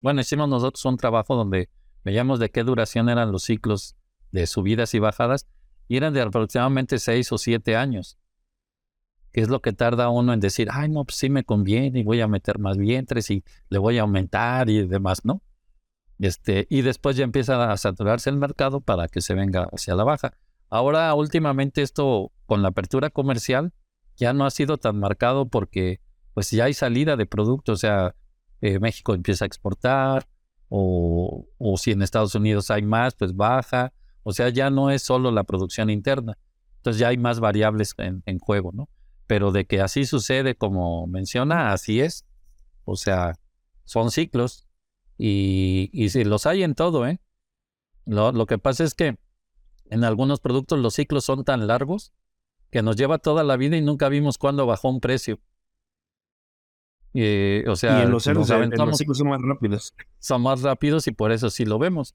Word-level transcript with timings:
bueno, 0.00 0.20
hicimos 0.20 0.48
nosotros 0.48 0.84
un 0.84 0.96
trabajo 0.96 1.34
donde 1.34 1.68
veíamos 2.04 2.38
de 2.38 2.50
qué 2.50 2.62
duración 2.64 3.08
eran 3.08 3.32
los 3.32 3.44
ciclos 3.44 3.96
de 4.32 4.46
subidas 4.46 4.94
y 4.94 4.98
bajadas 4.98 5.46
y 5.88 5.96
eran 5.96 6.12
de 6.12 6.22
aproximadamente 6.22 6.98
seis 6.98 7.32
o 7.32 7.38
siete 7.38 7.76
años, 7.76 8.18
que 9.32 9.40
es 9.40 9.48
lo 9.48 9.60
que 9.60 9.72
tarda 9.72 10.08
uno 10.10 10.32
en 10.32 10.40
decir, 10.40 10.68
ay, 10.70 10.88
no, 10.88 11.04
pues 11.04 11.16
sí 11.16 11.30
me 11.30 11.44
conviene 11.44 12.00
y 12.00 12.04
voy 12.04 12.20
a 12.20 12.28
meter 12.28 12.58
más 12.58 12.76
vientres 12.76 13.30
y 13.30 13.44
le 13.70 13.78
voy 13.78 13.98
a 13.98 14.02
aumentar 14.02 14.68
y 14.68 14.86
demás, 14.86 15.24
¿no? 15.24 15.42
Este, 16.18 16.66
y 16.68 16.82
después 16.82 17.16
ya 17.16 17.24
empieza 17.24 17.70
a 17.70 17.76
saturarse 17.76 18.28
el 18.28 18.36
mercado 18.36 18.80
para 18.80 19.08
que 19.08 19.20
se 19.20 19.34
venga 19.34 19.68
hacia 19.72 19.94
la 19.94 20.04
baja. 20.04 20.34
Ahora, 20.68 21.14
últimamente, 21.14 21.82
esto 21.82 22.32
con 22.46 22.62
la 22.62 22.68
apertura 22.68 23.10
comercial 23.10 23.72
ya 24.16 24.32
no 24.32 24.44
ha 24.44 24.50
sido 24.50 24.78
tan 24.78 24.98
marcado 24.98 25.48
porque 25.48 26.00
pues 26.34 26.50
ya 26.50 26.64
hay 26.64 26.74
salida 26.74 27.16
de 27.16 27.26
productos, 27.26 27.74
o 27.74 27.78
sea, 27.78 28.14
eh, 28.60 28.78
México 28.78 29.14
empieza 29.14 29.44
a 29.44 29.46
exportar, 29.46 30.28
o, 30.68 31.46
o 31.58 31.76
si 31.76 31.92
en 31.92 32.02
Estados 32.02 32.34
Unidos 32.34 32.70
hay 32.70 32.82
más, 32.82 33.14
pues 33.14 33.34
baja, 33.34 33.92
o 34.22 34.32
sea, 34.32 34.50
ya 34.50 34.68
no 34.70 34.90
es 34.90 35.02
solo 35.02 35.30
la 35.30 35.44
producción 35.44 35.88
interna. 35.88 36.36
Entonces 36.76 37.00
ya 37.00 37.08
hay 37.08 37.16
más 37.16 37.40
variables 37.40 37.94
en, 37.96 38.38
juego, 38.38 38.72
¿no? 38.72 38.88
Pero 39.26 39.52
de 39.52 39.66
que 39.66 39.80
así 39.80 40.04
sucede 40.04 40.54
como 40.54 41.06
menciona, 41.06 41.72
así 41.72 42.00
es. 42.00 42.26
O 42.84 42.96
sea, 42.96 43.34
son 43.84 44.10
ciclos 44.10 44.66
y, 45.16 45.90
y 45.92 46.10
si 46.10 46.24
los 46.24 46.46
hay 46.46 46.62
en 46.62 46.74
todo, 46.74 47.06
¿eh? 47.06 47.20
Lo, 48.04 48.32
lo 48.32 48.46
que 48.46 48.58
pasa 48.58 48.84
es 48.84 48.94
que 48.94 49.18
en 49.90 50.04
algunos 50.04 50.40
productos 50.40 50.78
los 50.78 50.94
ciclos 50.94 51.24
son 51.24 51.44
tan 51.44 51.66
largos 51.66 52.12
que 52.70 52.82
nos 52.82 52.96
lleva 52.96 53.18
toda 53.18 53.44
la 53.44 53.56
vida 53.56 53.76
y 53.76 53.82
nunca 53.82 54.08
vimos 54.08 54.38
cuándo 54.38 54.66
bajó 54.66 54.90
un 54.90 55.00
precio. 55.00 55.40
Eh, 57.20 57.64
o 57.66 57.74
sea, 57.74 57.98
y 57.98 58.02
en 58.02 58.12
los, 58.12 58.22
ciclos 58.22 58.46
son 58.46 59.28
más 59.28 59.42
rápidos. 59.42 59.92
Son 60.20 60.40
más 60.40 60.62
rápidos 60.62 61.08
y 61.08 61.12
por 61.12 61.32
eso 61.32 61.50
sí 61.50 61.64
lo 61.64 61.76
vemos. 61.76 62.06